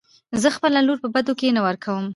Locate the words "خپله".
0.55-0.79